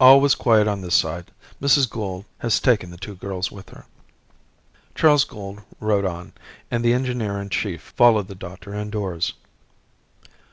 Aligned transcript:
All 0.00 0.20
was 0.20 0.34
quiet 0.34 0.66
on 0.66 0.80
this 0.80 0.96
side. 0.96 1.30
Mrs. 1.62 1.88
Gould 1.88 2.24
has 2.38 2.58
taken 2.58 2.90
the 2.90 2.96
two 2.96 3.14
girls 3.14 3.52
with 3.52 3.68
her." 3.70 3.86
Charles 4.96 5.22
Gould 5.22 5.60
rode 5.78 6.04
on, 6.04 6.32
and 6.68 6.84
the 6.84 6.92
engineer 6.94 7.40
in 7.40 7.48
chief 7.48 7.92
followed 7.96 8.26
the 8.26 8.34
doctor 8.34 8.74
indoors. 8.74 9.34